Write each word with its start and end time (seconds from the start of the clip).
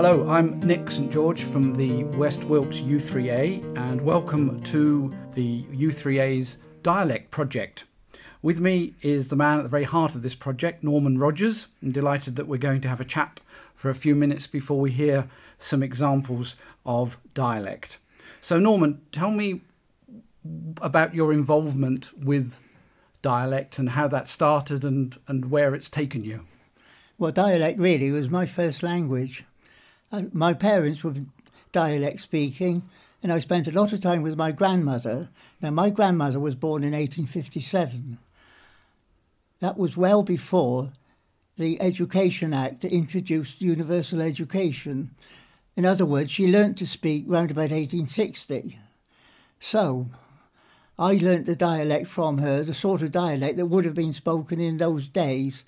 Hello, 0.00 0.28
I'm 0.28 0.60
Nick 0.60 0.92
St 0.92 1.10
George 1.10 1.42
from 1.42 1.74
the 1.74 2.04
West 2.04 2.44
Wilts 2.44 2.82
U3A, 2.82 3.76
and 3.76 4.00
welcome 4.00 4.60
to 4.60 5.12
the 5.34 5.64
U3A's 5.64 6.58
Dialect 6.84 7.32
Project. 7.32 7.82
With 8.40 8.60
me 8.60 8.94
is 9.02 9.26
the 9.26 9.34
man 9.34 9.58
at 9.58 9.64
the 9.64 9.68
very 9.68 9.82
heart 9.82 10.14
of 10.14 10.22
this 10.22 10.36
project, 10.36 10.84
Norman 10.84 11.18
Rogers. 11.18 11.66
I'm 11.82 11.90
delighted 11.90 12.36
that 12.36 12.46
we're 12.46 12.58
going 12.58 12.80
to 12.82 12.88
have 12.88 13.00
a 13.00 13.04
chat 13.04 13.40
for 13.74 13.90
a 13.90 13.94
few 13.96 14.14
minutes 14.14 14.46
before 14.46 14.78
we 14.78 14.92
hear 14.92 15.26
some 15.58 15.82
examples 15.82 16.54
of 16.86 17.18
dialect. 17.34 17.98
So, 18.40 18.60
Norman, 18.60 19.00
tell 19.10 19.32
me 19.32 19.62
about 20.80 21.12
your 21.12 21.32
involvement 21.32 22.16
with 22.16 22.60
dialect 23.20 23.80
and 23.80 23.88
how 23.90 24.06
that 24.06 24.28
started 24.28 24.84
and, 24.84 25.18
and 25.26 25.50
where 25.50 25.74
it's 25.74 25.88
taken 25.88 26.22
you. 26.22 26.44
Well, 27.18 27.32
dialect 27.32 27.80
really 27.80 28.12
was 28.12 28.30
my 28.30 28.46
first 28.46 28.84
language. 28.84 29.44
My 30.10 30.54
parents 30.54 31.04
were 31.04 31.14
dialect 31.72 32.20
speaking, 32.20 32.82
and 33.22 33.32
I 33.32 33.38
spent 33.40 33.68
a 33.68 33.72
lot 33.72 33.92
of 33.92 34.00
time 34.00 34.22
with 34.22 34.36
my 34.36 34.52
grandmother. 34.52 35.28
Now, 35.60 35.70
my 35.70 35.90
grandmother 35.90 36.40
was 36.40 36.54
born 36.54 36.82
in 36.82 36.92
1857. 36.92 38.18
That 39.60 39.76
was 39.76 39.96
well 39.96 40.22
before 40.22 40.92
the 41.58 41.80
Education 41.82 42.54
Act 42.54 42.82
that 42.82 42.92
introduced 42.92 43.60
universal 43.60 44.22
education. 44.22 45.10
In 45.76 45.84
other 45.84 46.06
words, 46.06 46.30
she 46.30 46.46
learnt 46.46 46.78
to 46.78 46.86
speak 46.86 47.24
round 47.26 47.50
about 47.50 47.70
1860. 47.70 48.78
So, 49.60 50.06
I 50.98 51.14
learnt 51.14 51.46
the 51.46 51.56
dialect 51.56 52.06
from 52.06 52.38
her, 52.38 52.62
the 52.62 52.74
sort 52.74 53.02
of 53.02 53.12
dialect 53.12 53.56
that 53.56 53.66
would 53.66 53.84
have 53.84 53.94
been 53.94 54.12
spoken 54.12 54.60
in 54.60 54.78
those 54.78 55.06
days 55.08 55.64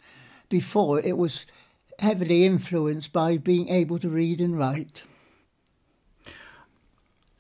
before 0.49 1.01
it 1.01 1.17
was 1.17 1.47
heavily 2.01 2.45
influenced 2.45 3.13
by 3.13 3.37
being 3.37 3.69
able 3.69 3.99
to 3.99 4.09
read 4.09 4.41
and 4.41 4.59
write. 4.59 5.03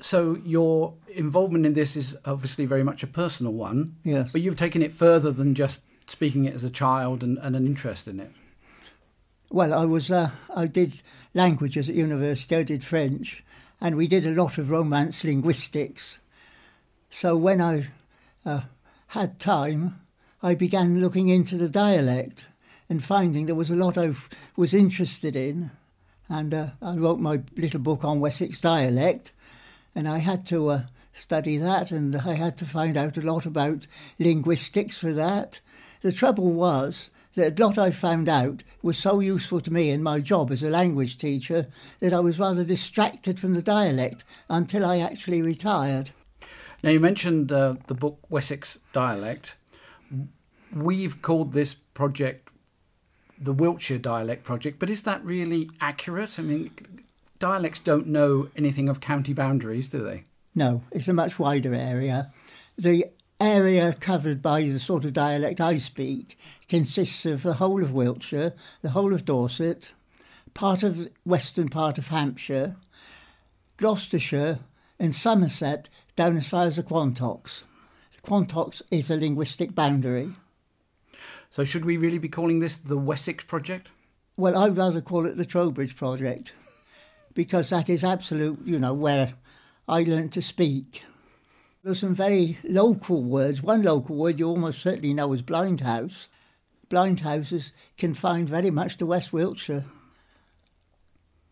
So 0.00 0.38
your 0.44 0.94
involvement 1.08 1.66
in 1.66 1.74
this 1.74 1.96
is 1.96 2.16
obviously 2.24 2.64
very 2.66 2.82
much 2.82 3.02
a 3.02 3.06
personal 3.06 3.52
one. 3.52 3.96
Yes. 4.04 4.30
But 4.32 4.40
you've 4.40 4.56
taken 4.56 4.82
it 4.82 4.92
further 4.92 5.30
than 5.30 5.54
just 5.54 5.82
speaking 6.06 6.44
it 6.44 6.54
as 6.54 6.64
a 6.64 6.70
child 6.70 7.22
and, 7.22 7.38
and 7.38 7.54
an 7.54 7.66
interest 7.66 8.08
in 8.08 8.20
it. 8.20 8.30
Well, 9.50 9.74
I 9.74 9.84
was 9.84 10.10
uh, 10.10 10.30
I 10.54 10.66
did 10.66 11.02
languages 11.34 11.88
at 11.88 11.94
university. 11.94 12.54
I 12.56 12.62
did 12.62 12.84
French, 12.84 13.44
and 13.80 13.96
we 13.96 14.06
did 14.06 14.26
a 14.26 14.30
lot 14.30 14.58
of 14.58 14.70
Romance 14.70 15.24
linguistics. 15.24 16.18
So 17.10 17.36
when 17.36 17.60
I 17.60 17.88
uh, 18.46 18.62
had 19.08 19.40
time, 19.40 20.00
I 20.42 20.54
began 20.54 21.00
looking 21.00 21.28
into 21.28 21.56
the 21.56 21.68
dialect 21.68 22.44
and 22.90 23.02
finding 23.02 23.46
there 23.46 23.54
was 23.54 23.70
a 23.70 23.76
lot 23.76 23.96
I 23.96 24.12
was 24.56 24.74
interested 24.74 25.36
in. 25.36 25.70
And 26.28 26.52
uh, 26.52 26.66
I 26.82 26.96
wrote 26.96 27.20
my 27.20 27.40
little 27.56 27.80
book 27.80 28.04
on 28.04 28.20
Wessex 28.20 28.60
dialect, 28.60 29.32
and 29.94 30.08
I 30.08 30.18
had 30.18 30.46
to 30.48 30.68
uh, 30.68 30.82
study 31.12 31.56
that, 31.56 31.90
and 31.92 32.16
I 32.16 32.34
had 32.34 32.56
to 32.58 32.66
find 32.66 32.96
out 32.96 33.16
a 33.16 33.22
lot 33.22 33.46
about 33.46 33.86
linguistics 34.18 34.98
for 34.98 35.12
that. 35.14 35.60
The 36.02 36.12
trouble 36.12 36.52
was 36.52 37.10
that 37.34 37.58
a 37.58 37.64
lot 37.64 37.78
I 37.78 37.90
found 37.92 38.28
out 38.28 38.64
was 38.82 38.98
so 38.98 39.20
useful 39.20 39.60
to 39.60 39.72
me 39.72 39.90
in 39.90 40.02
my 40.02 40.20
job 40.20 40.50
as 40.50 40.62
a 40.62 40.70
language 40.70 41.16
teacher 41.16 41.68
that 42.00 42.12
I 42.12 42.20
was 42.20 42.38
rather 42.38 42.64
distracted 42.64 43.38
from 43.38 43.54
the 43.54 43.62
dialect 43.62 44.24
until 44.48 44.84
I 44.84 44.98
actually 44.98 45.42
retired. 45.42 46.10
Now, 46.82 46.90
you 46.90 47.00
mentioned 47.00 47.52
uh, 47.52 47.74
the 47.86 47.94
book 47.94 48.18
Wessex 48.28 48.78
Dialect. 48.92 49.54
We've 50.74 51.20
called 51.22 51.52
this 51.52 51.74
project 51.74 52.49
the 53.40 53.52
Wiltshire 53.52 53.98
Dialect 53.98 54.44
Project, 54.44 54.78
but 54.78 54.90
is 54.90 55.02
that 55.02 55.24
really 55.24 55.70
accurate? 55.80 56.38
I 56.38 56.42
mean, 56.42 56.70
dialects 57.38 57.80
don't 57.80 58.06
know 58.06 58.48
anything 58.54 58.88
of 58.88 59.00
county 59.00 59.32
boundaries, 59.32 59.88
do 59.88 60.04
they? 60.04 60.24
No, 60.54 60.82
it's 60.90 61.08
a 61.08 61.12
much 61.12 61.38
wider 61.38 61.74
area. 61.74 62.32
The 62.76 63.06
area 63.40 63.94
covered 63.98 64.42
by 64.42 64.62
the 64.62 64.78
sort 64.78 65.04
of 65.04 65.14
dialect 65.14 65.60
I 65.60 65.78
speak 65.78 66.38
consists 66.68 67.24
of 67.24 67.42
the 67.42 67.54
whole 67.54 67.82
of 67.82 67.92
Wiltshire, 67.92 68.52
the 68.82 68.90
whole 68.90 69.14
of 69.14 69.24
Dorset, 69.24 69.92
part 70.52 70.82
of 70.82 71.08
western 71.24 71.68
part 71.68 71.96
of 71.96 72.08
Hampshire, 72.08 72.76
Gloucestershire, 73.78 74.58
and 74.98 75.14
Somerset 75.14 75.88
down 76.14 76.36
as 76.36 76.48
far 76.48 76.66
as 76.66 76.76
the 76.76 76.82
Quantocks. 76.82 77.62
The 78.14 78.20
Quantocks 78.20 78.82
is 78.90 79.10
a 79.10 79.16
linguistic 79.16 79.74
boundary. 79.74 80.34
So, 81.50 81.64
should 81.64 81.84
we 81.84 81.96
really 81.96 82.18
be 82.18 82.28
calling 82.28 82.60
this 82.60 82.76
the 82.76 82.96
Wessex 82.96 83.44
Project? 83.44 83.88
Well, 84.36 84.56
I'd 84.56 84.76
rather 84.76 85.00
call 85.00 85.26
it 85.26 85.36
the 85.36 85.44
Trowbridge 85.44 85.96
Project 85.96 86.52
because 87.34 87.70
that 87.70 87.90
is 87.90 88.04
absolute, 88.04 88.60
you 88.64 88.78
know, 88.78 88.94
where 88.94 89.34
I 89.88 90.02
learned 90.02 90.32
to 90.34 90.42
speak. 90.42 91.02
There's 91.82 92.00
some 92.00 92.14
very 92.14 92.58
local 92.62 93.22
words. 93.22 93.62
One 93.62 93.82
local 93.82 94.16
word 94.16 94.38
you 94.38 94.46
almost 94.46 94.80
certainly 94.80 95.14
know 95.14 95.32
is 95.32 95.42
blind 95.42 95.80
house. 95.80 96.28
Blind 96.88 97.20
houses 97.20 97.72
confined 97.96 98.48
very 98.48 98.70
much 98.70 98.96
to 98.98 99.06
West 99.06 99.32
Wiltshire. 99.32 99.86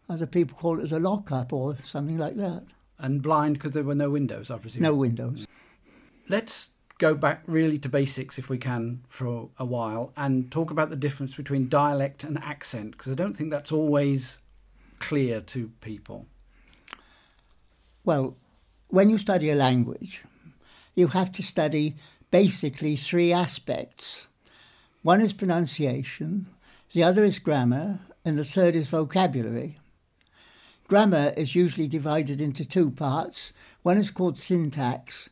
Other 0.08 0.26
people 0.26 0.56
call 0.56 0.80
it 0.82 0.92
a 0.92 0.98
lock-up 0.98 1.52
or 1.52 1.76
something 1.84 2.18
like 2.18 2.36
that. 2.36 2.64
And 2.98 3.22
blind 3.22 3.54
because 3.54 3.72
there 3.72 3.84
were 3.84 3.94
no 3.94 4.10
windows, 4.10 4.50
I 4.50 4.58
presume. 4.58 4.82
No 4.82 4.94
windows. 4.94 5.46
Let's 6.28 6.70
go 6.98 7.14
back 7.14 7.42
really 7.46 7.78
to 7.78 7.88
basics 7.88 8.38
if 8.38 8.48
we 8.48 8.58
can 8.58 9.02
for 9.08 9.48
a 9.58 9.64
while 9.64 10.12
and 10.16 10.50
talk 10.50 10.70
about 10.70 10.90
the 10.90 10.96
difference 10.96 11.36
between 11.36 11.68
dialect 11.68 12.24
and 12.24 12.42
accent 12.42 12.92
because 12.92 13.10
I 13.10 13.14
don't 13.14 13.34
think 13.34 13.50
that's 13.50 13.72
always 13.72 14.38
clear 14.98 15.40
to 15.40 15.70
people. 15.80 16.26
Well, 18.04 18.36
when 18.88 19.10
you 19.10 19.18
study 19.18 19.48
a 19.50 19.54
language, 19.54 20.24
you 20.94 21.08
have 21.08 21.30
to 21.32 21.42
study 21.42 21.96
basically 22.30 22.96
three 22.96 23.32
aspects. 23.32 24.26
One 25.02 25.20
is 25.20 25.32
pronunciation, 25.32 26.46
the 26.92 27.04
other 27.04 27.22
is 27.22 27.38
grammar, 27.38 28.00
and 28.24 28.36
the 28.36 28.44
third 28.44 28.74
is 28.74 28.88
vocabulary. 28.88 29.78
Grammar 30.88 31.34
is 31.36 31.54
usually 31.54 31.86
divided 31.86 32.40
into 32.40 32.64
two 32.64 32.90
parts. 32.90 33.52
One 33.82 33.98
is 33.98 34.10
called 34.10 34.38
syntax, 34.38 35.28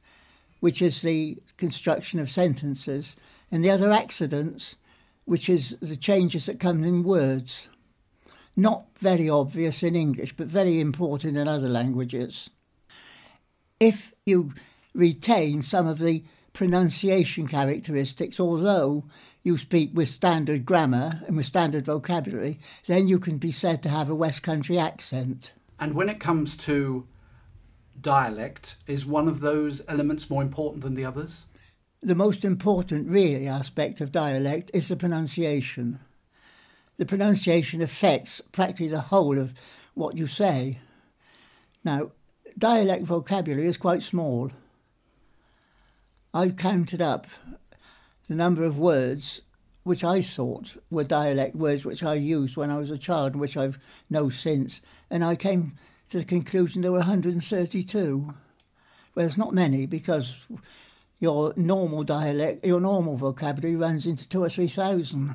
which 0.60 0.80
is 0.82 1.02
the 1.02 1.38
construction 1.56 2.18
of 2.18 2.30
sentences, 2.30 3.16
and 3.50 3.64
the 3.64 3.70
other 3.70 3.92
accidence, 3.92 4.76
which 5.24 5.48
is 5.48 5.76
the 5.80 5.96
changes 5.96 6.46
that 6.46 6.60
come 6.60 6.84
in 6.84 7.02
words. 7.02 7.68
Not 8.56 8.86
very 8.98 9.28
obvious 9.28 9.82
in 9.82 9.94
English, 9.94 10.34
but 10.36 10.46
very 10.46 10.80
important 10.80 11.36
in 11.36 11.46
other 11.46 11.68
languages. 11.68 12.48
If 13.78 14.14
you 14.24 14.54
retain 14.94 15.62
some 15.62 15.86
of 15.86 15.98
the 15.98 16.24
pronunciation 16.54 17.46
characteristics, 17.46 18.40
although 18.40 19.04
you 19.42 19.58
speak 19.58 19.90
with 19.92 20.08
standard 20.08 20.64
grammar 20.64 21.22
and 21.26 21.36
with 21.36 21.46
standard 21.46 21.84
vocabulary, 21.84 22.58
then 22.86 23.06
you 23.06 23.18
can 23.18 23.36
be 23.36 23.52
said 23.52 23.82
to 23.82 23.90
have 23.90 24.08
a 24.08 24.14
West 24.14 24.42
Country 24.42 24.78
accent. 24.78 25.52
And 25.78 25.94
when 25.94 26.08
it 26.08 26.18
comes 26.18 26.56
to 26.58 27.06
dialect, 28.00 28.76
is 28.86 29.06
one 29.06 29.28
of 29.28 29.40
those 29.40 29.82
elements 29.88 30.30
more 30.30 30.42
important 30.42 30.82
than 30.82 30.94
the 30.94 31.04
others? 31.04 31.44
The 32.02 32.14
most 32.14 32.44
important, 32.44 33.08
really, 33.08 33.48
aspect 33.48 34.00
of 34.00 34.12
dialect 34.12 34.70
is 34.74 34.88
the 34.88 34.96
pronunciation. 34.96 35.98
The 36.98 37.06
pronunciation 37.06 37.82
affects 37.82 38.40
practically 38.52 38.88
the 38.88 39.00
whole 39.00 39.38
of 39.38 39.54
what 39.94 40.16
you 40.16 40.26
say. 40.26 40.80
Now, 41.84 42.12
dialect 42.58 43.04
vocabulary 43.04 43.66
is 43.66 43.76
quite 43.76 44.02
small. 44.02 44.50
I've 46.32 46.56
counted 46.56 47.00
up 47.00 47.26
the 48.28 48.34
number 48.34 48.64
of 48.64 48.78
words 48.78 49.42
which 49.82 50.02
I 50.02 50.20
thought 50.20 50.76
were 50.90 51.04
dialect 51.04 51.54
words 51.54 51.84
which 51.84 52.02
I 52.02 52.14
used 52.14 52.56
when 52.56 52.70
I 52.70 52.76
was 52.76 52.90
a 52.90 52.98
child, 52.98 53.36
which 53.36 53.56
I've 53.56 53.78
known 54.10 54.32
since, 54.32 54.80
and 55.08 55.24
I 55.24 55.36
came 55.36 55.78
to 56.10 56.18
the 56.18 56.24
conclusion 56.24 56.82
there 56.82 56.92
were 56.92 56.98
132. 56.98 58.34
Well, 59.14 59.26
it's 59.26 59.36
not 59.36 59.54
many 59.54 59.86
because 59.86 60.36
your 61.18 61.54
normal 61.56 62.04
dialect, 62.04 62.64
your 62.64 62.80
normal 62.80 63.16
vocabulary 63.16 63.76
runs 63.76 64.06
into 64.06 64.28
two 64.28 64.42
or 64.42 64.50
three 64.50 64.68
thousand. 64.68 65.34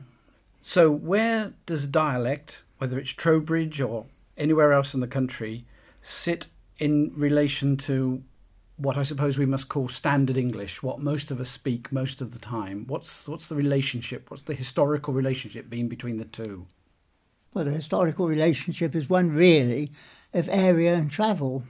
So, 0.61 0.91
where 0.91 1.53
does 1.65 1.87
dialect, 1.87 2.63
whether 2.77 2.99
it's 2.99 3.09
Trowbridge 3.09 3.81
or 3.81 4.05
anywhere 4.37 4.73
else 4.73 4.93
in 4.93 4.99
the 4.99 5.07
country, 5.07 5.65
sit 6.01 6.47
in 6.77 7.11
relation 7.15 7.77
to 7.77 8.23
what 8.77 8.97
I 8.97 9.03
suppose 9.03 9.37
we 9.37 9.45
must 9.45 9.69
call 9.69 9.87
standard 9.87 10.37
English, 10.37 10.81
what 10.81 10.99
most 10.99 11.29
of 11.29 11.39
us 11.39 11.49
speak 11.49 11.91
most 11.91 12.21
of 12.21 12.33
the 12.33 12.39
time? 12.39 12.85
What's 12.87 13.27
what's 13.27 13.49
the 13.49 13.55
relationship? 13.55 14.29
What's 14.29 14.43
the 14.43 14.55
historical 14.55 15.13
relationship 15.13 15.69
been 15.69 15.87
between 15.87 16.17
the 16.17 16.25
two? 16.25 16.67
Well, 17.53 17.65
the 17.65 17.71
historical 17.71 18.27
relationship 18.27 18.95
is 18.95 19.09
one 19.09 19.31
really 19.31 19.91
of 20.33 20.49
area 20.49 20.93
and 20.95 21.11
travel. 21.11 21.63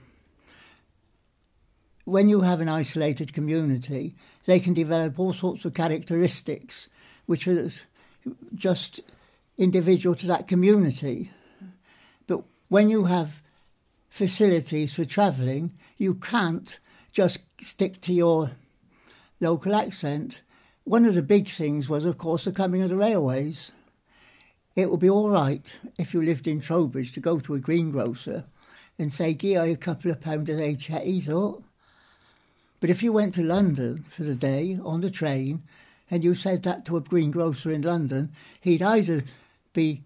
When 2.04 2.28
you 2.28 2.40
have 2.40 2.60
an 2.60 2.68
isolated 2.68 3.32
community, 3.32 4.14
they 4.44 4.58
can 4.60 4.74
develop 4.74 5.18
all 5.18 5.32
sorts 5.32 5.64
of 5.64 5.74
characteristics 5.74 6.88
which 7.26 7.46
are 7.46 7.70
just 8.54 9.00
individual 9.56 10.14
to 10.16 10.26
that 10.26 10.48
community. 10.48 11.30
But 12.26 12.42
when 12.68 12.88
you 12.88 13.04
have 13.04 13.42
facilities 14.08 14.94
for 14.94 15.04
travelling, 15.04 15.72
you 15.96 16.14
can't 16.14 16.78
just 17.12 17.38
stick 17.60 18.00
to 18.02 18.12
your 18.12 18.52
local 19.40 19.74
accent. 19.74 20.42
One 20.84 21.04
of 21.04 21.14
the 21.14 21.22
big 21.22 21.48
things 21.48 21.88
was, 21.88 22.04
of 22.04 22.18
course, 22.18 22.44
the 22.44 22.52
coming 22.52 22.82
of 22.82 22.90
the 22.90 22.96
railways. 22.96 23.70
It 24.74 24.90
would 24.90 25.00
be 25.00 25.10
all 25.10 25.28
right 25.28 25.70
if 25.98 26.14
you 26.14 26.22
lived 26.22 26.48
in 26.48 26.60
Trowbridge 26.60 27.12
to 27.12 27.20
go 27.20 27.38
to 27.40 27.54
a 27.54 27.60
greengrocer 27.60 28.44
and 28.98 29.12
say, 29.12 29.34
give 29.34 29.60
I 29.60 29.66
a 29.66 29.76
couple 29.76 30.10
of 30.10 30.20
pounds 30.20 30.48
of 30.50 30.60
egg 30.60 30.80
chatties, 30.80 31.28
or. 31.28 31.62
But 32.80 32.90
if 32.90 33.02
you 33.02 33.12
went 33.12 33.34
to 33.34 33.42
London 33.42 34.04
for 34.08 34.24
the 34.24 34.34
day 34.34 34.78
on 34.82 35.02
the 35.02 35.10
train 35.10 35.62
and 36.10 36.24
you 36.24 36.34
said 36.34 36.64
that 36.64 36.84
to 36.86 36.96
a 36.96 37.00
greengrocer 37.00 37.70
in 37.70 37.82
London, 37.82 38.32
he'd 38.60 38.82
either 38.82 39.24
be 39.72 40.02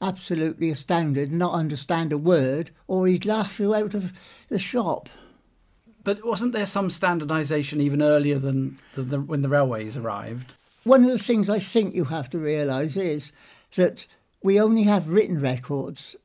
absolutely 0.00 0.70
astounded, 0.70 1.32
not 1.32 1.54
understand 1.54 2.12
a 2.12 2.18
word, 2.18 2.70
or 2.86 3.06
he'd 3.06 3.24
laugh 3.24 3.58
you 3.58 3.74
out 3.74 3.94
of 3.94 4.12
the 4.48 4.58
shop. 4.58 5.08
But 6.04 6.24
wasn't 6.24 6.52
there 6.52 6.66
some 6.66 6.88
standardisation 6.88 7.80
even 7.80 8.02
earlier 8.02 8.38
than 8.38 8.78
the, 8.94 9.02
the, 9.02 9.20
when 9.20 9.42
the 9.42 9.48
railways 9.48 9.96
arrived? 9.96 10.54
One 10.84 11.04
of 11.04 11.10
the 11.10 11.18
things 11.18 11.50
I 11.50 11.58
think 11.58 11.94
you 11.94 12.06
have 12.06 12.30
to 12.30 12.38
realise 12.38 12.96
is 12.96 13.32
that 13.76 14.06
we 14.42 14.60
only 14.60 14.84
have 14.84 15.10
written 15.10 15.40
records 15.40 16.16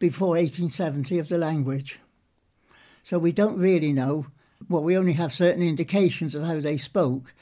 before 0.00 0.30
1870 0.30 1.18
of 1.20 1.28
the 1.28 1.38
language. 1.38 2.00
So 3.04 3.18
we 3.18 3.30
don't 3.30 3.58
really 3.58 3.92
know, 3.92 4.26
well, 4.68 4.82
we 4.82 4.96
only 4.96 5.12
have 5.12 5.32
certain 5.32 5.62
indications 5.62 6.34
of 6.34 6.42
how 6.42 6.58
they 6.58 6.76
spoke. 6.76 7.32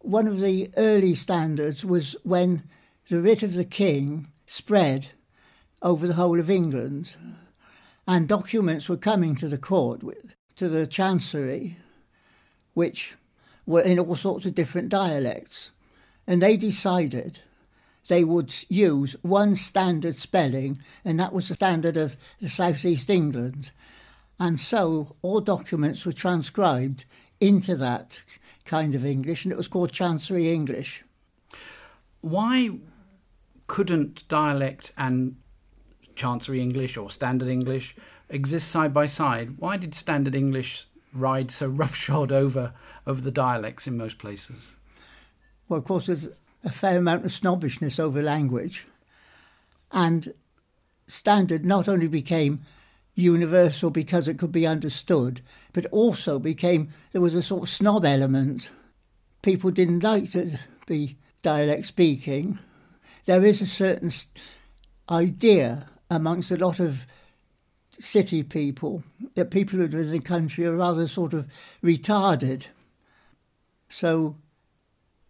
One 0.00 0.26
of 0.26 0.40
the 0.40 0.70
early 0.76 1.14
standards 1.14 1.84
was 1.84 2.16
when 2.24 2.64
the 3.08 3.20
writ 3.20 3.44
of 3.44 3.54
the 3.54 3.64
king 3.64 4.28
spread 4.46 5.08
over 5.82 6.06
the 6.08 6.14
whole 6.14 6.40
of 6.40 6.50
England, 6.50 7.14
and 8.08 8.26
documents 8.26 8.88
were 8.88 8.96
coming 8.96 9.36
to 9.36 9.48
the 9.48 9.58
court, 9.58 10.02
to 10.56 10.68
the 10.68 10.86
chancery, 10.86 11.76
which 12.74 13.14
were 13.66 13.80
in 13.80 13.98
all 13.98 14.16
sorts 14.16 14.46
of 14.46 14.54
different 14.54 14.88
dialects. 14.88 15.70
And 16.26 16.40
they 16.40 16.56
decided 16.56 17.40
they 18.08 18.24
would 18.24 18.52
use 18.68 19.16
one 19.22 19.54
standard 19.56 20.16
spelling, 20.16 20.80
and 21.04 21.18
that 21.20 21.32
was 21.32 21.48
the 21.48 21.54
standard 21.54 21.96
of 21.96 22.16
the 22.40 22.48
southeast 22.48 23.08
England. 23.08 23.70
And 24.38 24.58
so 24.58 25.14
all 25.22 25.40
documents 25.40 26.04
were 26.04 26.12
transcribed 26.12 27.04
into 27.40 27.76
that 27.76 28.20
kind 28.64 28.94
of 28.94 29.06
English, 29.06 29.44
and 29.44 29.52
it 29.52 29.58
was 29.58 29.68
called 29.68 29.92
Chancery 29.92 30.52
English. 30.52 31.04
Why 32.20 32.70
couldn't 33.66 34.26
dialect 34.28 34.92
and 34.96 35.36
Chancery 36.14 36.60
English 36.60 36.96
or 36.96 37.10
Standard 37.10 37.48
English 37.48 37.96
exist 38.28 38.68
side 38.68 38.92
by 38.92 39.06
side? 39.06 39.58
Why 39.58 39.76
did 39.76 39.94
Standard 39.94 40.34
English 40.34 40.86
ride 41.12 41.50
so 41.50 41.68
roughshod 41.68 42.32
over 42.32 42.72
over 43.06 43.20
the 43.20 43.32
dialects 43.32 43.86
in 43.86 43.96
most 43.96 44.18
places? 44.18 44.74
Well, 45.68 45.78
of 45.78 45.84
course, 45.84 46.06
there's 46.06 46.28
a 46.64 46.70
fair 46.70 46.98
amount 46.98 47.24
of 47.24 47.32
snobbishness 47.32 47.98
over 47.98 48.22
language, 48.22 48.86
and 49.90 50.32
Standard 51.06 51.64
not 51.64 51.88
only 51.88 52.06
became 52.06 52.62
universal 53.14 53.90
because 53.90 54.28
it 54.28 54.38
could 54.38 54.52
be 54.52 54.66
understood, 54.66 55.42
but 55.72 55.84
also 55.86 56.38
became 56.38 56.90
there 57.12 57.20
was 57.20 57.34
a 57.34 57.42
sort 57.42 57.64
of 57.64 57.68
snob 57.68 58.04
element. 58.04 58.70
People 59.42 59.70
didn't 59.70 60.02
like 60.02 60.30
to 60.32 60.58
be 60.86 61.18
dialect 61.42 61.86
speaking. 61.86 62.58
There 63.26 63.44
is 63.44 63.60
a 63.60 63.66
certain 63.66 64.10
idea 65.10 65.86
amongst 66.10 66.50
a 66.50 66.56
lot 66.56 66.80
of 66.80 67.06
city 67.98 68.42
people 68.42 69.02
that 69.34 69.50
people 69.50 69.78
who 69.78 69.86
live 69.86 70.06
in 70.06 70.10
the 70.10 70.20
country 70.20 70.64
are 70.64 70.76
rather 70.76 71.06
sort 71.06 71.34
of 71.34 71.46
retarded. 71.82 72.66
So 73.88 74.36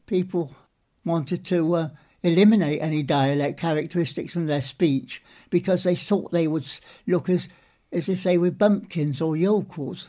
people 0.06 0.54
wanted 1.04 1.44
to 1.46 1.74
uh, 1.74 1.88
eliminate 2.22 2.80
any 2.80 3.02
dialect 3.02 3.58
characteristics 3.58 4.32
from 4.32 4.46
their 4.46 4.62
speech 4.62 5.22
because 5.50 5.82
they 5.82 5.94
thought 5.94 6.32
they 6.32 6.46
would 6.46 6.66
look 7.06 7.28
as, 7.28 7.48
as 7.90 8.08
if 8.08 8.22
they 8.22 8.38
were 8.38 8.50
bumpkins 8.50 9.20
or 9.20 9.36
yokels. 9.36 10.08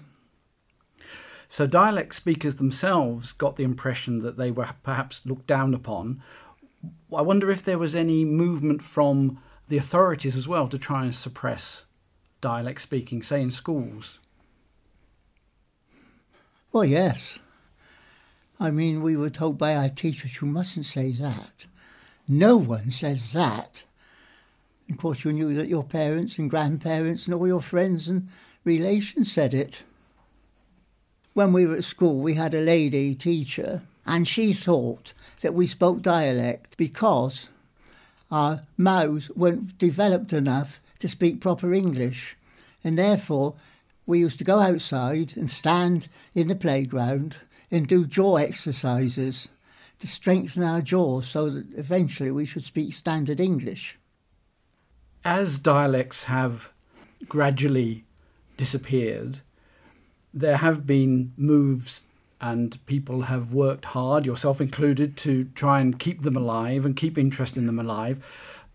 So 1.47 1.67
dialect 1.67 2.15
speakers 2.15 2.55
themselves 2.55 3.31
got 3.31 3.55
the 3.55 3.63
impression 3.63 4.21
that 4.23 4.37
they 4.37 4.51
were 4.51 4.69
perhaps 4.81 5.21
looked 5.25 5.47
down 5.47 5.73
upon. 5.73 6.21
I 7.15 7.21
wonder 7.21 7.51
if 7.51 7.63
there 7.63 7.77
was 7.77 7.95
any 7.95 8.25
movement 8.25 8.83
from 8.83 9.39
the 9.67 9.77
authorities 9.77 10.35
as 10.35 10.47
well 10.47 10.67
to 10.67 10.77
try 10.77 11.03
and 11.03 11.13
suppress 11.13 11.85
dialect 12.41 12.81
speaking, 12.81 13.23
say 13.23 13.41
in 13.41 13.51
schools. 13.51 14.19
Well, 16.71 16.85
yes. 16.85 17.39
I 18.63 18.71
mean, 18.71 19.01
we 19.01 19.17
were 19.17 19.29
told 19.29 19.57
by 19.57 19.75
our 19.75 19.89
teachers, 19.89 20.39
you 20.39 20.47
mustn't 20.47 20.85
say 20.85 21.11
that. 21.11 21.65
No 22.29 22.55
one 22.55 22.91
says 22.91 23.33
that. 23.33 23.83
Of 24.89 24.95
course, 24.95 25.25
you 25.25 25.33
knew 25.33 25.53
that 25.55 25.67
your 25.67 25.83
parents 25.83 26.37
and 26.37 26.49
grandparents 26.49 27.25
and 27.25 27.33
all 27.33 27.45
your 27.45 27.61
friends 27.61 28.07
and 28.07 28.29
relations 28.63 29.29
said 29.29 29.53
it. 29.53 29.83
When 31.33 31.51
we 31.51 31.65
were 31.65 31.75
at 31.75 31.83
school, 31.83 32.19
we 32.19 32.35
had 32.35 32.53
a 32.53 32.61
lady 32.61 33.13
teacher, 33.15 33.81
and 34.05 34.25
she 34.25 34.53
thought 34.53 35.11
that 35.41 35.53
we 35.53 35.67
spoke 35.67 36.01
dialect 36.01 36.77
because 36.77 37.49
our 38.31 38.61
mouths 38.77 39.29
weren't 39.31 39.77
developed 39.77 40.31
enough 40.31 40.79
to 40.99 41.09
speak 41.09 41.41
proper 41.41 41.73
English, 41.73 42.37
and 42.81 42.97
therefore 42.97 43.55
we 44.05 44.19
used 44.19 44.37
to 44.37 44.45
go 44.45 44.59
outside 44.59 45.33
and 45.35 45.51
stand 45.51 46.07
in 46.33 46.47
the 46.47 46.55
playground 46.55 47.35
and 47.73 47.87
do 47.87 48.05
jaw 48.05 48.35
exercises 48.35 49.47
to 49.97 50.07
strengthen 50.07 50.61
our 50.63 50.79
jaws 50.79 51.27
so 51.27 51.49
that 51.49 51.65
eventually 51.75 52.29
we 52.29 52.45
should 52.45 52.63
speak 52.63 52.93
standard 52.93 53.39
English. 53.39 53.97
As 55.25 55.57
dialects 55.57 56.25
have 56.25 56.69
gradually 57.27 58.03
disappeared, 58.57 59.39
there 60.31 60.57
have 60.57 60.85
been 60.85 61.33
moves 61.35 62.03
and 62.39 62.85
people 62.85 63.23
have 63.23 63.53
worked 63.53 63.85
hard, 63.85 64.23
yourself 64.23 64.61
included, 64.61 65.17
to 65.17 65.45
try 65.55 65.79
and 65.79 65.97
keep 65.97 66.21
them 66.21 66.37
alive 66.37 66.85
and 66.85 66.95
keep 66.95 67.17
interest 67.17 67.57
in 67.57 67.65
them 67.65 67.79
alive. 67.79 68.23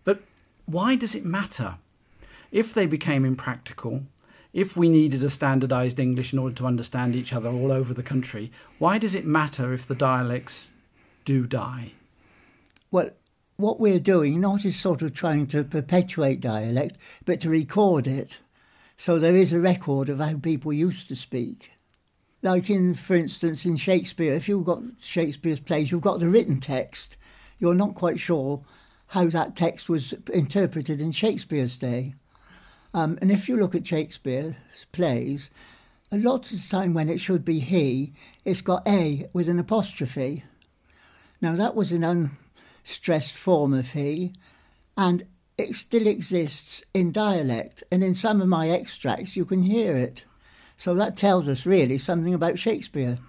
But 0.03 0.23
why 0.65 0.97
does 0.97 1.15
it 1.15 1.23
matter? 1.23 1.75
If 2.51 2.73
they 2.73 2.87
became 2.87 3.23
impractical, 3.23 4.03
if 4.53 4.75
we 4.75 4.89
needed 4.89 5.23
a 5.23 5.29
standardized 5.29 5.99
English 5.99 6.33
in 6.33 6.39
order 6.39 6.55
to 6.55 6.65
understand 6.65 7.15
each 7.15 7.33
other 7.33 7.49
all 7.49 7.71
over 7.71 7.93
the 7.93 8.03
country, 8.03 8.51
why 8.79 8.97
does 8.97 9.15
it 9.15 9.25
matter 9.25 9.73
if 9.73 9.87
the 9.87 9.95
dialects 9.95 10.71
do 11.25 11.45
die? 11.45 11.91
Well, 12.91 13.11
what 13.57 13.79
we're 13.79 13.99
doing 13.99 14.39
not 14.41 14.65
is 14.65 14.79
sort 14.79 15.01
of 15.01 15.13
trying 15.13 15.47
to 15.47 15.63
perpetuate 15.63 16.41
dialect, 16.41 16.97
but 17.25 17.41
to 17.41 17.49
record 17.49 18.07
it. 18.07 18.39
So 18.97 19.19
there 19.19 19.35
is 19.35 19.53
a 19.53 19.59
record 19.59 20.09
of 20.09 20.19
how 20.19 20.37
people 20.37 20.73
used 20.73 21.07
to 21.09 21.15
speak. 21.15 21.71
Like 22.41 22.69
in, 22.69 22.95
for 22.95 23.15
instance, 23.15 23.65
in 23.65 23.75
Shakespeare, 23.75 24.33
if 24.33 24.47
you've 24.47 24.65
got 24.65 24.81
Shakespeare's 25.01 25.59
plays, 25.59 25.91
you've 25.91 26.01
got 26.01 26.19
the 26.19 26.29
written 26.29 26.59
text. 26.59 27.17
You're 27.59 27.75
not 27.75 27.95
quite 27.95 28.19
sure 28.19 28.63
how 29.07 29.27
that 29.27 29.55
text 29.55 29.89
was 29.89 30.13
interpreted 30.31 31.01
in 31.01 31.11
Shakespeare's 31.11 31.75
day. 31.77 32.15
Um, 32.93 33.19
and 33.21 33.31
if 33.31 33.47
you 33.47 33.55
look 33.55 33.75
at 33.75 33.85
Shakespeare's 33.85 34.55
plays, 34.91 35.49
a 36.11 36.17
lot 36.17 36.51
of 36.51 36.61
the 36.61 36.69
time 36.69 36.93
when 36.93 37.09
it 37.09 37.19
should 37.19 37.45
be 37.45 37.59
he, 37.59 38.13
it's 38.43 38.61
got 38.61 38.87
a 38.87 39.27
with 39.31 39.47
an 39.47 39.59
apostrophe. 39.59 40.43
Now 41.39 41.55
that 41.55 41.75
was 41.75 41.91
an 41.91 42.03
unstressed 42.03 43.35
form 43.35 43.73
of 43.73 43.91
he, 43.91 44.33
and 44.97 45.25
it 45.57 45.75
still 45.75 46.07
exists 46.07 46.83
in 46.93 47.11
dialect, 47.11 47.83
and 47.91 48.03
in 48.03 48.15
some 48.15 48.41
of 48.41 48.47
my 48.47 48.69
extracts 48.69 49.35
you 49.35 49.45
can 49.45 49.63
hear 49.63 49.95
it. 49.95 50.23
So 50.77 50.95
that 50.95 51.17
tells 51.17 51.47
us 51.47 51.65
really 51.65 51.97
something 51.97 52.33
about 52.33 52.57
Shakespeare. 52.57 53.19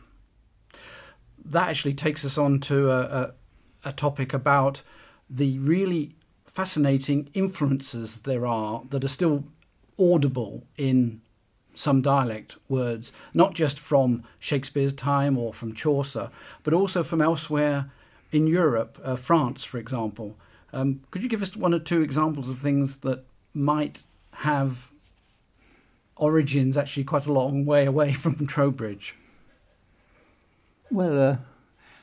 That 1.45 1.69
actually 1.69 1.95
takes 1.95 2.25
us 2.25 2.39
on 2.39 2.61
to 2.61 2.91
a, 2.91 3.01
a, 3.01 3.89
a 3.91 3.93
topic 3.93 4.33
about 4.33 4.83
the 5.29 5.59
really 5.59 6.15
fascinating 6.51 7.29
influences 7.33 8.21
there 8.21 8.45
are 8.45 8.83
that 8.91 9.05
are 9.05 9.09
still 9.09 9.45
audible 9.99 10.65
in 10.77 11.21
some 11.77 12.03
dialect 12.03 12.57
words, 12.69 13.13
not 13.33 13.55
just 13.55 13.79
from 13.79 14.25
Shakespeare's 14.41 14.93
time 14.93 15.39
or 15.39 15.53
from 15.53 15.75
Chaucer, 15.75 16.29
but 16.65 16.75
also 16.75 17.05
from 17.05 17.23
elsewhere 17.23 17.91
in 18.33 18.49
Europe, 18.49 19.01
uh, 19.05 19.15
France, 19.15 19.63
for 19.63 19.79
example. 19.79 20.37
Um, 20.73 21.01
could 21.13 21.23
you 21.23 21.29
give 21.29 21.43
us 21.43 21.57
one 21.57 21.73
or 21.73 21.79
two 21.79 22.03
examples 22.03 22.51
of 22.51 22.59
things 22.59 22.99
that 22.99 23.25
might 23.55 24.03
have 24.33 24.91
origins 26.17 26.77
actually 26.77 27.05
quite 27.05 27.27
a 27.27 27.33
long 27.33 27.65
way 27.65 27.87
away 27.87 28.13
from 28.13 28.47
Trowbridge? 28.47 29.15
Well, 30.91 31.21
uh, 31.21 31.37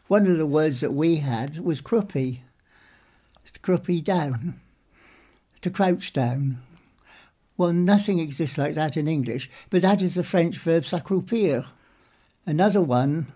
one 0.07 0.25
of 0.25 0.37
the 0.37 0.45
words 0.45 0.79
that 0.79 0.93
we 0.93 1.17
had 1.17 1.59
was 1.59 1.81
croupy 1.81 2.39
to 3.61 4.01
down, 4.01 4.59
to 5.61 5.69
crouch 5.69 6.13
down. 6.13 6.61
Well, 7.57 7.73
nothing 7.73 8.19
exists 8.19 8.57
like 8.57 8.75
that 8.75 8.97
in 8.97 9.07
English, 9.07 9.49
but 9.69 9.81
that 9.81 10.01
is 10.01 10.15
the 10.15 10.23
French 10.23 10.57
verb 10.57 10.83
s'accroupir. 10.83 11.65
Another 12.45 12.81
one, 12.81 13.27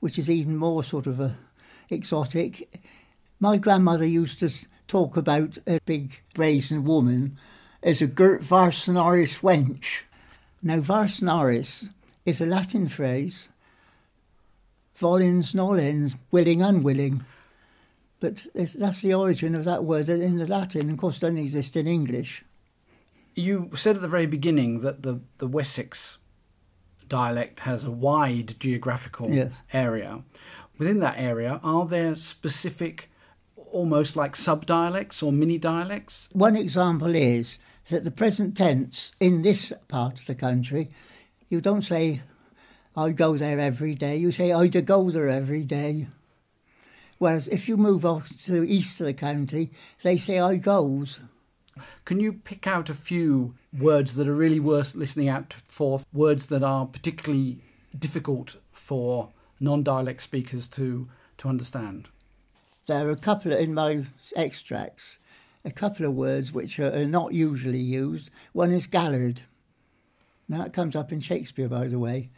which 0.00 0.18
is 0.18 0.30
even 0.30 0.56
more 0.56 0.84
sort 0.84 1.06
of 1.06 1.18
a 1.18 1.36
exotic, 1.90 2.82
my 3.40 3.56
grandmother 3.56 4.06
used 4.06 4.40
to 4.40 4.50
talk 4.88 5.16
about 5.16 5.58
a 5.66 5.80
big 5.86 6.20
brazen 6.34 6.84
woman 6.84 7.38
as 7.82 8.00
a 8.00 8.06
girt 8.06 8.42
varsenaris 8.42 9.40
wench. 9.40 10.02
Now, 10.62 10.78
varsenaris 10.78 11.90
is 12.24 12.40
a 12.40 12.46
Latin 12.46 12.88
phrase, 12.88 13.48
volens 14.98 15.54
nolens, 15.54 16.16
willing, 16.30 16.62
unwilling. 16.62 17.24
But 18.24 18.46
that's 18.54 19.02
the 19.02 19.12
origin 19.12 19.54
of 19.54 19.66
that 19.66 19.84
word 19.84 20.08
in 20.08 20.38
the 20.38 20.46
Latin, 20.46 20.88
of 20.88 20.96
course, 20.96 21.18
it 21.18 21.20
doesn't 21.20 21.36
exist 21.36 21.76
in 21.76 21.86
English. 21.86 22.42
You 23.34 23.68
said 23.76 23.96
at 23.96 24.00
the 24.00 24.08
very 24.08 24.24
beginning 24.24 24.80
that 24.80 25.02
the, 25.02 25.20
the 25.36 25.46
Wessex 25.46 26.16
dialect 27.06 27.60
has 27.60 27.84
a 27.84 27.90
wide 27.90 28.56
geographical 28.58 29.28
yes. 29.28 29.52
area. 29.74 30.22
Within 30.78 31.00
that 31.00 31.16
area, 31.18 31.60
are 31.62 31.84
there 31.84 32.16
specific, 32.16 33.10
almost 33.72 34.16
like 34.16 34.36
sub 34.36 34.64
dialects 34.64 35.22
or 35.22 35.30
mini 35.30 35.58
dialects? 35.58 36.30
One 36.32 36.56
example 36.56 37.14
is 37.14 37.58
that 37.90 38.04
the 38.04 38.10
present 38.10 38.56
tense 38.56 39.12
in 39.20 39.42
this 39.42 39.70
part 39.88 40.18
of 40.18 40.24
the 40.24 40.34
country, 40.34 40.88
you 41.50 41.60
don't 41.60 41.82
say, 41.82 42.22
I 42.96 43.10
go 43.10 43.36
there 43.36 43.60
every 43.60 43.94
day, 43.94 44.16
you 44.16 44.32
say, 44.32 44.50
I 44.50 44.66
go 44.68 45.10
there 45.10 45.28
every 45.28 45.64
day. 45.64 46.06
Whereas 47.24 47.48
if 47.48 47.70
you 47.70 47.78
move 47.78 48.04
off 48.04 48.28
to 48.44 48.52
the 48.52 48.70
east 48.70 49.00
of 49.00 49.06
the 49.06 49.14
county, 49.14 49.70
they 50.02 50.18
say, 50.18 50.40
I 50.40 50.56
goes. 50.56 51.20
Can 52.04 52.20
you 52.20 52.34
pick 52.34 52.66
out 52.66 52.90
a 52.90 52.94
few 52.94 53.54
words 53.72 54.16
that 54.16 54.28
are 54.28 54.34
really 54.34 54.60
worth 54.60 54.94
listening 54.94 55.30
out 55.30 55.54
for, 55.64 56.02
words 56.12 56.48
that 56.48 56.62
are 56.62 56.84
particularly 56.84 57.60
difficult 57.98 58.56
for 58.72 59.30
non 59.58 59.82
dialect 59.82 60.20
speakers 60.20 60.68
to, 60.68 61.08
to 61.38 61.48
understand? 61.48 62.08
There 62.88 63.08
are 63.08 63.12
a 63.12 63.16
couple 63.16 63.52
in 63.52 63.72
my 63.72 64.04
extracts, 64.36 65.18
a 65.64 65.70
couple 65.70 66.04
of 66.04 66.12
words 66.12 66.52
which 66.52 66.78
are, 66.78 66.92
are 66.92 67.06
not 67.06 67.32
usually 67.32 67.80
used. 67.80 68.28
One 68.52 68.70
is 68.70 68.86
gallard. 68.86 69.40
Now, 70.46 70.58
that 70.58 70.74
comes 70.74 70.94
up 70.94 71.10
in 71.10 71.20
Shakespeare, 71.20 71.70
by 71.70 71.86
the 71.86 71.98
way, 71.98 72.28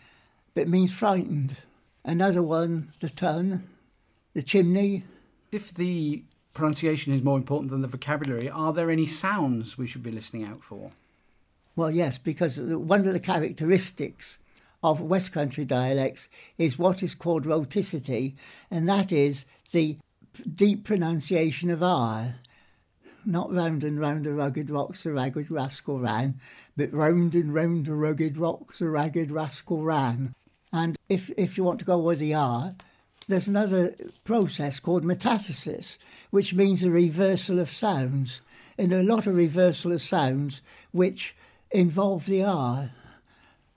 but 0.54 0.60
it 0.60 0.68
means 0.68 0.94
frightened. 0.94 1.56
Another 2.04 2.40
one, 2.40 2.92
the 3.00 3.10
ton, 3.10 3.68
the 4.36 4.42
chimney. 4.42 5.02
If 5.50 5.72
the 5.72 6.22
pronunciation 6.52 7.14
is 7.14 7.22
more 7.22 7.38
important 7.38 7.70
than 7.70 7.80
the 7.80 7.88
vocabulary, 7.88 8.50
are 8.50 8.70
there 8.70 8.90
any 8.90 9.06
sounds 9.06 9.78
we 9.78 9.86
should 9.86 10.02
be 10.02 10.10
listening 10.10 10.44
out 10.44 10.62
for? 10.62 10.92
Well, 11.74 11.90
yes, 11.90 12.18
because 12.18 12.60
one 12.60 13.06
of 13.06 13.14
the 13.14 13.18
characteristics 13.18 14.38
of 14.82 15.00
West 15.00 15.32
Country 15.32 15.64
dialects 15.64 16.28
is 16.58 16.78
what 16.78 17.02
is 17.02 17.14
called 17.14 17.44
rhoticity, 17.44 18.34
and 18.70 18.86
that 18.86 19.10
is 19.10 19.46
the 19.72 19.96
deep 20.54 20.84
pronunciation 20.84 21.70
of 21.70 21.82
R. 21.82 22.34
Not 23.24 23.50
round 23.50 23.82
and 23.84 23.98
round 23.98 24.26
the 24.26 24.32
rugged 24.32 24.68
rocks 24.68 25.02
the 25.04 25.12
ragged 25.12 25.50
rascal 25.50 25.98
ran, 25.98 26.38
but 26.76 26.92
round 26.92 27.34
and 27.34 27.54
round 27.54 27.86
the 27.86 27.94
rugged 27.94 28.36
rocks 28.36 28.80
the 28.80 28.90
ragged 28.90 29.30
rascal 29.30 29.82
ran. 29.82 30.34
And 30.74 30.98
if, 31.08 31.30
if 31.38 31.56
you 31.56 31.64
want 31.64 31.78
to 31.78 31.86
go 31.86 31.98
with 31.98 32.18
the 32.18 32.34
R, 32.34 32.74
there's 33.28 33.48
another 33.48 33.94
process 34.24 34.78
called 34.78 35.04
metathesis, 35.04 35.98
which 36.30 36.54
means 36.54 36.82
a 36.82 36.90
reversal 36.90 37.58
of 37.58 37.70
sounds. 37.70 38.40
And 38.78 38.92
a 38.92 39.02
lot 39.02 39.26
of 39.26 39.34
reversal 39.34 39.92
of 39.92 40.02
sounds 40.02 40.60
which 40.92 41.34
involve 41.70 42.26
the 42.26 42.44
R, 42.44 42.90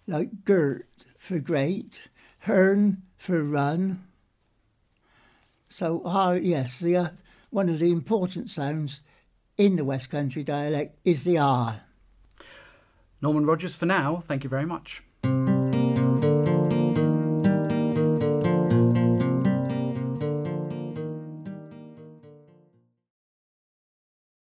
like 0.08 0.44
girt 0.46 0.88
for 1.18 1.39
great, 1.39 2.10
hern 2.39 3.03
for 3.18 3.41
run. 3.44 4.03
So 5.68 6.01
R, 6.03 6.38
yes, 6.38 6.79
the, 6.79 6.98
uh, 6.98 7.10
one 7.50 7.70
of 7.70 7.79
the 7.79 7.91
important 7.91 8.50
sounds 8.50 9.01
in 9.58 9.75
the 9.75 9.86
West 9.86 10.10
Country 10.10 10.44
dialect 10.44 10.98
is 11.06 11.24
the 11.24 11.38
R. 11.38 11.82
Norman 13.22 13.46
Rogers, 13.46 13.75
for 13.75 13.86
now, 13.86 14.18
thank 14.18 14.44
you 14.44 14.50
very 14.50 14.65
much. 14.65 15.03